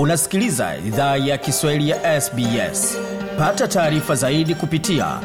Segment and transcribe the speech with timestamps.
[0.00, 2.98] unasikiliza idhaa ya kiswahili ya sbs
[3.38, 5.20] pata taarifa zaidi kupitia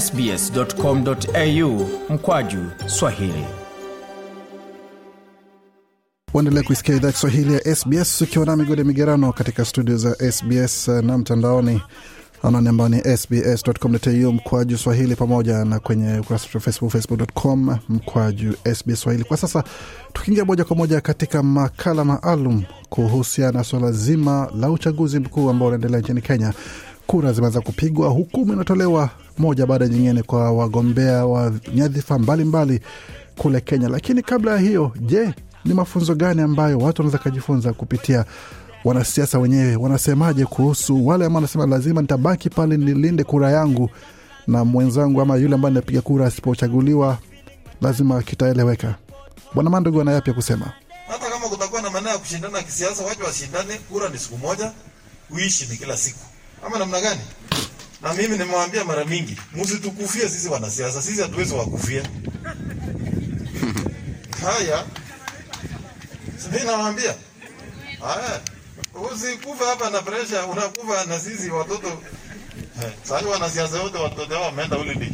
[0.00, 3.44] sbscomau mkwaju swahili.
[6.34, 11.18] Uendelea kuisikia idhaa kiswahili ya sbs ukiwa na migode migerano katika studio za sbs na
[11.18, 11.82] mtandaoni
[12.42, 18.54] anani ambao ni sbs.com.au mkwaju swahili pamoja na kwenye ukurasa wetu wa facebook facebook.com mkwaju
[18.74, 19.24] sbs swahili.
[19.24, 19.64] Kwa sasa
[20.12, 25.68] tukiingia moja kwa moja katika makala maalum kuhusiana na swala zima la uchaguzi mkuu ambao
[25.68, 26.52] unaendelea nchini kenya.
[27.06, 32.80] Kura zimeanza kupigwa hukumu inatolewa moja baada ya nyingine kwa wagombea wa nyadhifa mbalimbali
[33.38, 33.88] kule kenya.
[33.88, 35.34] Lakini kabla ya hiyo je
[35.64, 38.24] ni mafunzo gani ambayo watu wanaweza kajifunza kupitia
[38.84, 43.90] wanasiasa wenyewe wanasemaje kuhusu wale ambao wanasema lazima nitabaki pale nilinde kura yangu
[44.46, 47.18] na mwenzangu ama yule ambaye napiga kura asipochaguliwa
[47.82, 48.94] lazima kitaeleweka.
[49.54, 50.72] Bwana mandogo ana yapi kusema?
[51.08, 54.72] Hata kama kutakuwa na maneno ya kushindana kisiasa wacha washindane kura ni siku moja
[55.30, 56.18] uishi ni kila siku.
[56.66, 57.20] Ama namna gani?
[58.02, 62.02] Na mimi nimewaambia mara mingi msitukufie sisi wanasiasa sisi hatuwezi wakufia.
[64.44, 64.84] Haya.
[66.38, 67.14] Simi nawaambia
[68.00, 68.40] haya
[68.94, 71.88] usikufa hapa na presha unakufa na sisi watoto
[72.82, 75.12] Eh, wanasiasa wote watoto wao wameenda ulidi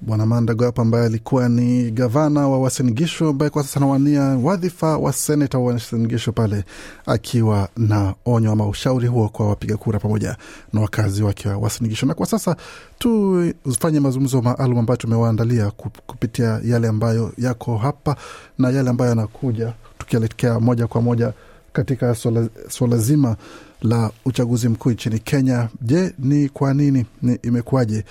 [0.00, 5.12] bwana mandago hapa ambaye alikuwa ni gavana wa Wasingisho ambaye kwa sasa anawania wadhifa wa
[5.12, 6.64] seneta wa Wasingisho pale
[7.06, 10.36] akiwa na onyo ama ushauri huo kwa wapiga kura pamoja
[10.72, 12.06] na wakazi wake wa Wasingisho.
[12.06, 12.56] na kwa sasa
[12.98, 15.70] tufanye mazungumzo maalum ambayo tumewaandalia
[16.06, 18.16] kupitia yale ambayo yako hapa
[18.58, 21.32] na yale ambayo yanakuja tukielekea moja kwa moja
[21.76, 23.36] katika swala, swala zima
[23.82, 25.68] la uchaguzi mkuu nchini Kenya.
[25.82, 27.06] Je, ni kwa nini?
[27.22, 28.04] Ni imekuwaje?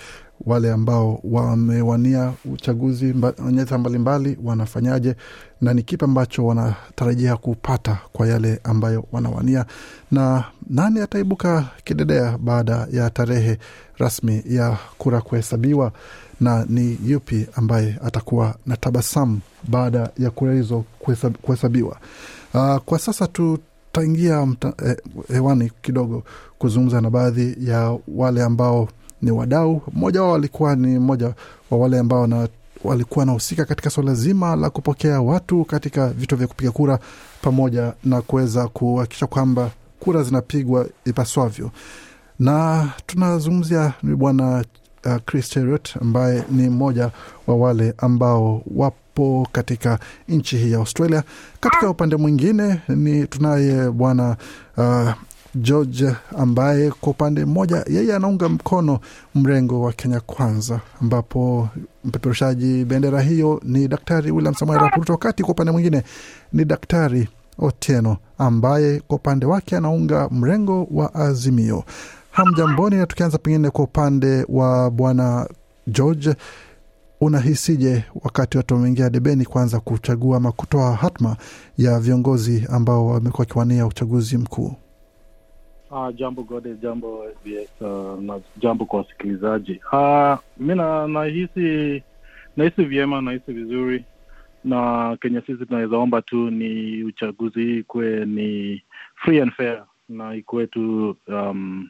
[0.46, 5.16] Wale ambao wamewania uchaguzi mba- nyadhifa mbalimbali wanafanyaje?
[5.62, 9.66] Na ni kipi ambacho wanatarajia kupata kwa yale ambayo wanawania?
[10.12, 13.58] Na nani ataibuka kidedea baada ya tarehe
[13.98, 15.92] rasmi ya kura kuhesabiwa
[16.42, 20.84] na ni yupi ambaye atakuwa na tabasamu baada ya kura hizo
[21.42, 21.98] kuhesabiwa.
[22.54, 24.48] Uh, kwa sasa tutaingia
[24.86, 24.98] eh,
[25.28, 26.24] hewani kidogo
[26.60, 28.90] kuzungumza na baadhi ya wale ambao
[29.22, 29.82] ni wadau.
[29.94, 31.34] Mmoja wao alikuwa ni mmoja
[31.72, 32.48] wa wale ambao na
[32.84, 37.00] walikuwa wanahusika katika swala zima la kupokea watu katika vituo vya kupiga kura
[37.42, 41.72] pamoja na kuweza kuhakikisha kwamba kura zinapigwa ipaswavyo.
[42.40, 44.66] Na tunazungumzia ni bwana
[45.06, 47.12] uh, Chris Cheruiyot ambaye ni mmoja
[47.48, 50.00] wa wale ambao wapo katika
[50.30, 51.24] nchi hii ya Australia.
[51.60, 54.36] Katika upande mwingine ni tunaye bwana
[54.78, 55.10] uh,
[55.56, 59.00] George ambaye kwa upande mmoja yeye anaunga mkono
[59.36, 61.70] mrengo wa Kenya Kwanza, ambapo
[62.06, 66.04] mpeperushaji bendera hiyo ni Daktari William Samoei Arap Ruto, wakati kwa upande mwingine
[66.54, 67.28] ni Daktari
[67.60, 71.84] Otieno ambaye kwa upande wake anaunga mrengo wa Azimio.
[72.36, 75.50] Hamjamboni, na tukianza pengine kwa upande wa bwana
[75.88, 76.36] George,
[77.22, 81.38] unahisije wakati watu wameingia debeni kuanza kuchagua ama kutoa hatma
[81.78, 84.76] ya viongozi ambao wamekuwa wakiwania uchaguzi mkuu?
[85.92, 89.80] Uh, jambo Gode, jambo SBS, uh, na jambo kwa wasikilizaji.
[89.94, 92.04] Uh, mi na- nahisi
[92.58, 94.06] nahisi vyema, nahisi vizuri,
[94.64, 98.82] na Kenya sisi tunaweza omba tu ni uchaguzi hii ikuwe ni
[99.16, 101.90] free and fair na ikuwe tu um,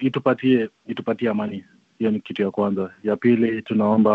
[0.00, 1.64] itupatie itupatie amani.
[1.98, 2.90] Hiyo ni kitu ya kwanza.
[3.04, 4.12] Ya pili, tunaomba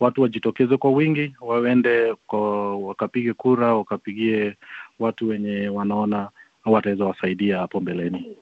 [0.00, 4.56] watu wajitokeze kwa wingi, waende kwa wakapige kura, wakapigie
[4.98, 6.28] watu wenye wanaona
[6.64, 8.36] wataweza wasaidia hapo mbeleni.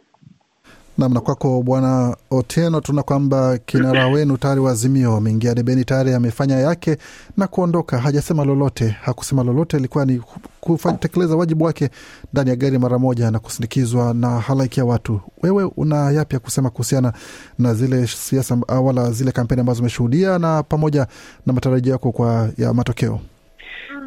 [0.99, 6.12] Nam, na kwako Bwana Otieno, tuna kwamba kinara wenu tayari wa Azimio ameingia debeni tayari,
[6.15, 6.97] amefanya yake
[7.37, 10.21] na kuondoka, hajasema lolote, hakusema lolote, ilikuwa ni
[10.65, 11.91] kutekeleza wajibu wake
[12.33, 15.21] ndani ya gari mara moja na kusindikizwa na halaiki ya watu.
[15.43, 17.13] Wewe una yapya kusema kuhusiana
[17.59, 21.07] na zile siasa wala zile kampeni ambazo umeshuhudia na pamoja
[21.47, 23.21] na matarajio yako kwa ya matokeo?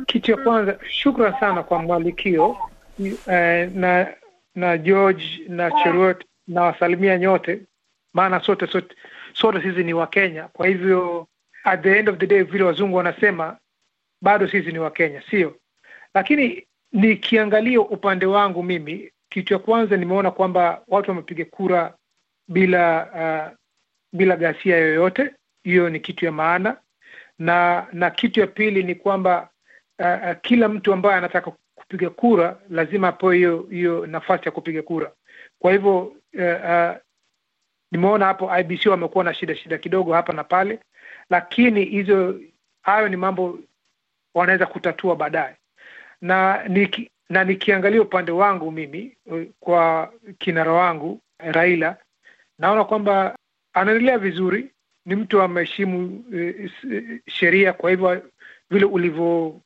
[0.05, 2.57] Kitu ya kwanza, shukran sana kwa mwalikio
[3.27, 4.07] eh, na
[4.55, 7.59] na George na Cheruiyot na wasalimia nyote,
[8.13, 8.95] maana sote sote
[9.33, 10.43] sote sisi ni Wakenya.
[10.53, 11.27] Kwa hivyo
[11.63, 13.57] at the end of the day, vile wazungu wanasema,
[14.21, 15.55] bado sisi ni Wakenya, sio?
[16.17, 21.93] Lakini nikiangalia upande wangu mimi, kitu ya kwanza nimeona kwamba watu wamepiga kura
[22.47, 23.57] bila uh,
[24.13, 25.33] bila ghasia yoyote.
[25.63, 26.77] Hiyo ni kitu ya maana,
[27.39, 29.49] na na kitu ya pili ni kwamba
[29.99, 34.81] uh, uh, kila mtu ambaye anataka kupiga kura lazima apewe hiyo hiyo nafasi ya kupiga
[34.81, 35.11] kura.
[35.59, 35.99] Kwa hivyo
[36.33, 36.95] uh, uh,
[37.91, 40.79] nimeona hapo IBC wamekuwa na shida shida kidogo hapa na pale,
[41.29, 42.39] lakini hizo
[42.81, 43.59] hayo ni mambo
[44.35, 45.55] wanaweza kutatua baadaye.
[46.21, 51.97] Na niki, na nikiangalia upande wangu mimi eh, kwa kinara wangu Raila,
[52.59, 53.35] naona kwamba
[53.73, 54.71] anaendelea vizuri,
[55.05, 56.69] ni mtu ameheshimu e,
[57.27, 57.73] sheria.
[57.73, 58.21] Kwa hivyo
[58.69, 59.61] vile ulivyo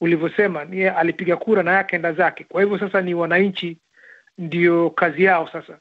[0.00, 2.44] ulivyosema, niye alipiga kura na yake enda zake.
[2.44, 3.78] Kwa hivyo sasa ni wananchi
[4.38, 5.78] ndio kazi yao sasa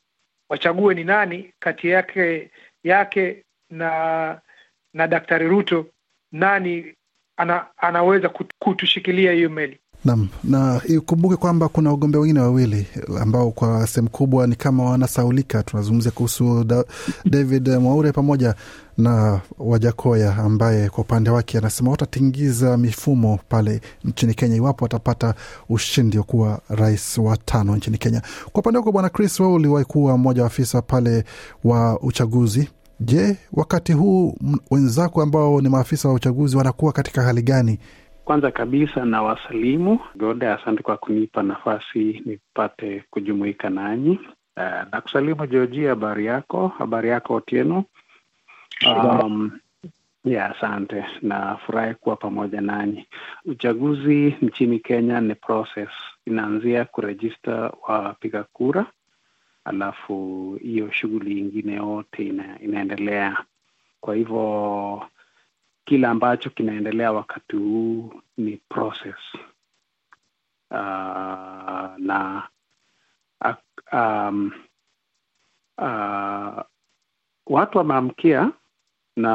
[0.49, 2.51] wachague ni nani kati yake
[2.83, 4.41] yake na
[4.93, 5.85] na Daktari Ruto,
[6.31, 6.95] nani
[7.37, 8.29] ana, anaweza
[8.59, 9.79] kutushikilia hiyo meli.
[10.05, 12.87] Naam, na ikumbuke kwamba kuna wagombea wengine wawili
[13.21, 15.63] ambao kwa sehemu kubwa ni kama wanasaulika.
[15.63, 16.85] Tunazungumzia kuhusu da,
[17.25, 18.55] David Mwaure pamoja
[18.97, 25.33] na Wajakoya ambaye kwa upande wake anasema watatingiza mifumo pale nchini Kenya iwapo watapata
[25.69, 28.21] ushindi wa kuwa rais wa tano nchini Kenya.
[28.51, 31.23] Kwa upande wako Bwana Chris, wewe uliwahi kuwa mmoja wa afisa pale
[31.63, 32.69] wa uchaguzi.
[32.99, 34.35] Je, wakati huu
[34.71, 37.79] wenzako ambao ni maafisa wa uchaguzi wanakuwa katika hali gani?
[38.25, 44.19] Kwanza kabisa na wasalimu Gode, asante kwa kunipa nafasi nipate kujumuika nanyi.
[44.57, 46.67] Uh, na kusalimu Georgia, habari yako?
[46.67, 47.85] Habari yako Otieno?
[48.87, 49.51] Um,
[50.25, 53.07] ya asante, nafurahi kuwa pamoja nanyi.
[53.45, 55.89] Uchaguzi nchini Kenya ni process,
[56.25, 58.85] inaanzia kurejista wapiga kura,
[59.65, 63.37] alafu hiyo shughuli ingine yote ina, inaendelea.
[64.01, 65.01] Kwa hivyo
[65.85, 69.15] kile ambacho kinaendelea wakati huu ni process.
[70.71, 70.77] Uh,
[71.97, 72.47] na
[73.45, 73.55] uh,
[73.99, 74.51] um,
[75.77, 76.61] uh,
[77.47, 78.51] watu wameamkia
[79.15, 79.33] na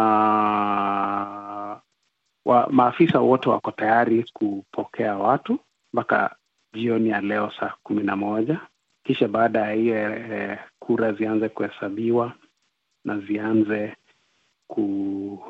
[2.45, 5.59] wa, maafisa wote wako tayari kupokea watu
[5.93, 6.37] mpaka
[6.73, 8.61] jioni ya leo saa kumi na moja.
[9.05, 12.33] Kisha baada ya hiyo eh, kura zianze kuhesabiwa
[13.05, 13.97] na zianze
[14.67, 15.45] ku,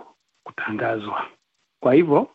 [0.58, 1.22] kutangazwa.
[1.80, 2.28] Kwa hivyo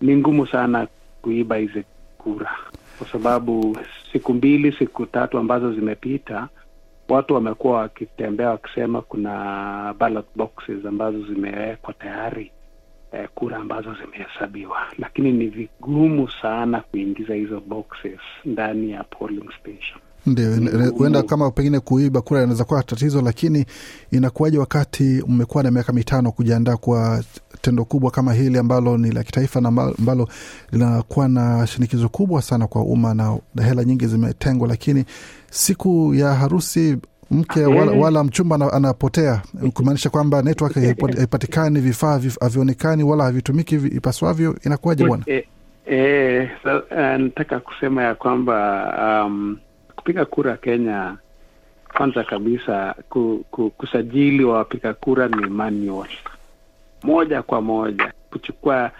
[0.00, 0.86] ni ngumu sana
[1.22, 1.84] kuiba hizi
[2.18, 2.50] kura,
[2.98, 3.78] kwa sababu
[4.12, 6.48] siku mbili, siku tatu ambazo zimepita,
[7.08, 12.50] watu wamekuwa wakitembea wakisema kuna ballot boxes ambazo zimewekwa tayari
[13.12, 20.00] eh, kura ambazo zimehesabiwa, lakini ni vigumu sana kuingiza hizo boxes ndani ya polling station.
[20.26, 23.64] Ndio, ina- huenda kama pengine kuiba kura inaweza kuwa tatizo, lakini
[24.10, 27.22] inakuwaje wakati mmekuwa na miaka mitano kujiandaa kwa
[27.60, 30.28] tendo kubwa kama hili ambalo ni la kitaifa na ambalo
[30.72, 35.04] linakuwa na shinikizo kubwa sana kwa umma na hela nyingi zimetengwa, lakini
[35.50, 36.96] siku ya harusi
[37.30, 39.42] mke wala, wala mchumba ana- anapotea,
[39.74, 40.74] kumaanisha kwamba network
[41.16, 44.56] haipatikani, vifaa havionekani wala havitumiki ipaswavyo.
[44.66, 45.24] Inakuwaje bwana?
[45.26, 45.44] E,
[45.90, 46.50] e,
[47.18, 49.56] nataka kusema ya kwamba um,
[49.96, 51.16] kupiga kura Kenya,
[51.96, 56.08] kwanza kabisa ku, ku, kusajili wa wapiga kura ni manual,
[57.02, 58.90] moja kwa moja kuchukua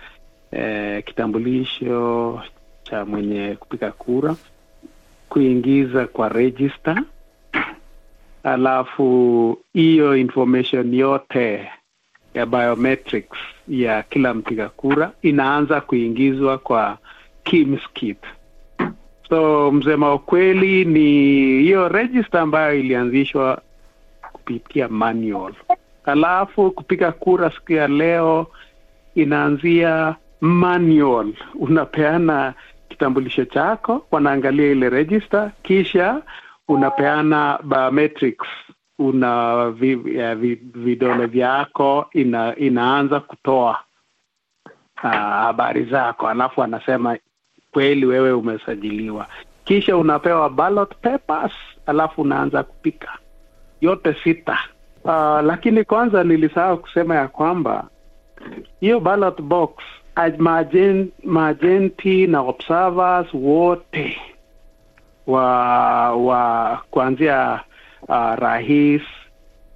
[0.53, 2.41] eh, kitambulisho
[2.83, 4.37] cha mwenye kupiga kura,
[5.29, 7.03] kuingiza kwa register,
[8.43, 11.71] alafu hiyo information yote
[12.35, 13.39] ya biometrics
[13.69, 16.99] ya kila mpiga kura inaanza kuingizwa kwa
[17.45, 18.19] KIMS kit.
[19.29, 21.01] So msema ukweli ni
[21.63, 23.63] hiyo register ambayo ilianzishwa
[24.33, 25.55] kupitia manual,
[26.05, 28.47] alafu kupiga kura siku ya leo
[29.15, 31.33] inaanzia manual.
[31.55, 32.55] Unapeana
[32.89, 36.23] kitambulisho chako, wanaangalia ile register, kisha
[36.69, 38.49] unapeana biometrics.
[38.99, 43.81] Una vi, ya, vi, vidole vyako ina, inaanza kutoa
[45.03, 47.19] ah, habari zako, alafu anasema
[47.75, 49.27] kweli wewe umesajiliwa,
[49.65, 51.53] kisha unapewa ballot papers,
[51.87, 53.09] alafu unaanza kupika
[53.81, 54.59] yote sita.
[55.05, 55.11] Uh,
[55.45, 57.85] lakini kwanza nilisahau kusema ya kwamba
[58.81, 59.71] hiyo ballot box
[61.25, 64.19] maajenti na observers wote
[65.27, 65.47] wa
[66.17, 67.61] wa kuanzia
[68.09, 69.03] uh, rais,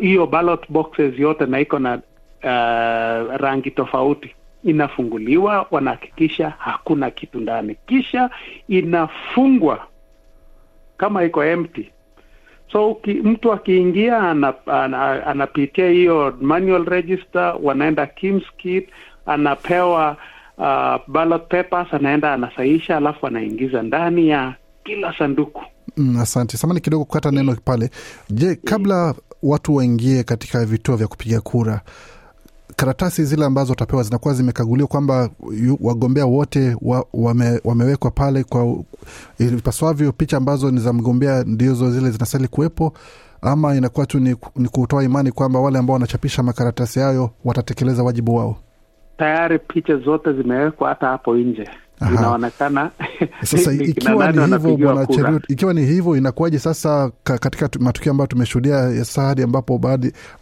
[0.00, 1.94] hiyo ballot boxes yote na iko na
[2.44, 8.30] uh, rangi tofauti inafunguliwa, wanahakikisha hakuna kitu ndani, kisha
[8.68, 9.86] inafungwa
[10.96, 11.90] kama iko empty.
[12.72, 18.88] So ki, mtu akiingia ana, ana, anapitia hiyo manual register, wanaenda KIMS kit,
[19.26, 20.16] anapewa
[20.58, 24.54] uh, ballot papers, anaenda anasaisha, alafu anaingiza ndani ya
[24.84, 25.64] kila sanduku.
[25.96, 27.90] Mm, asante samani kidogo kukata neno pale.
[28.30, 31.80] Je, kabla watu waingie katika vituo vya kupiga kura,
[32.76, 35.30] karatasi zile ambazo watapewa zinakuwa zimekaguliwa kwamba
[35.80, 38.76] wagombea wote wa, wame, wamewekwa pale kwa
[39.38, 42.92] ipaswavyo, picha ambazo ni za mgombea ndizo zile zinastahili kuwepo,
[43.42, 48.34] ama inakuwa tu ni, ni kutoa imani kwamba wale ambao wanachapisha makaratasi hayo watatekeleza wajibu
[48.34, 48.56] wao?
[49.18, 51.68] Tayari picha zote zimewekwa hata hapo nje,
[52.00, 52.16] Aha.
[52.16, 52.90] zinaonekana
[53.44, 55.06] Sasa ikiwa ni hivyo bwana.
[55.06, 59.78] Cheruiyot, ikiwa ni hivyo inakuwaje sasa katika matukio ambayo tumeshuhudia sasa hadi ambapo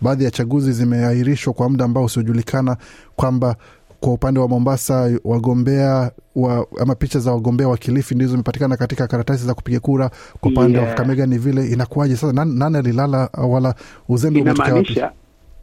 [0.00, 2.77] baadhi ya chaguzi zimeahirishwa kwa muda ambao usiojulikana,
[3.17, 3.57] kwamba
[4.00, 9.07] kwa upande wa Mombasa wagombea wa, ama picha za wagombea wa Kilifi ndizo zimepatikana katika
[9.07, 10.11] karatasi za kupiga kura.
[10.41, 12.33] Kwa upande wa Kakamega ni vile, inakuwaje sasa?
[12.33, 13.75] Nani, nani alilala wala
[14.09, 15.00] uzembe umetokea wapi?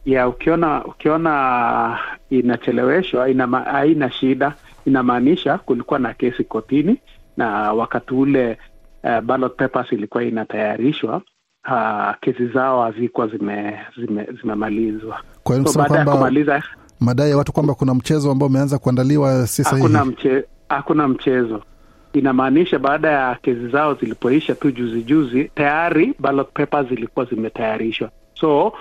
[0.06, 1.98] ya ukiona ukiona
[2.30, 3.28] inacheleweshwa
[3.72, 4.54] haina shida
[4.86, 6.96] inamaanisha kulikuwa na kesi kotini
[7.36, 8.58] na wakati ule
[9.04, 11.22] uh, ballot papers ilikuwa inatayarishwa
[11.70, 15.20] uh, kesi zao hazikuwa zime, zime, zimemalizwa.
[15.42, 16.62] Kwa hiyo so baada ya kumaliza
[17.00, 19.82] madai ya watu kwamba kuna mchezo ambao umeanza kuandaliwa si sahihi.
[19.82, 21.62] hakuna mche, hakuna mchezo.
[22.12, 28.10] Inamaanisha baada ya kesi zao zilipoisha tu juzi juzi tayari ballot papers zilikuwa zimetayarishwa.
[28.34, 28.72] So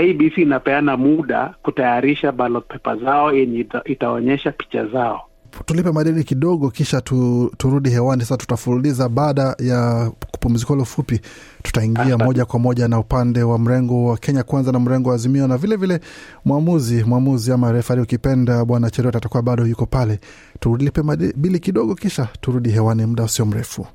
[0.00, 5.20] IBC inapeana muda kutayarisha ballot paper zao yenye itaonyesha picha zao
[5.66, 8.22] tulipe madeni kidogo kisha tu, turudi hewani.
[8.22, 11.20] Sasa tutafululiza baada ya kupumzika ule fupi
[11.62, 15.48] tutaingia moja kwa moja na upande wa mrengo wa kenya kwanza na mrengo wa azimio
[15.48, 16.06] na vilevile vile
[16.44, 20.20] mwamuzi mwamuzi ama refari ukipenda bwana cheriot atakuwa bado yuko pale.
[20.60, 23.86] Tulipe madeni kidogo kisha turudi hewani muda usio mrefu.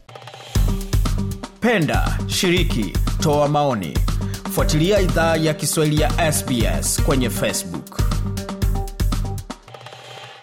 [1.59, 3.97] Penda shiriki toa maoni.
[4.51, 8.01] Fuatilia idhaa ya kiswahili ya sbs kwenye facebook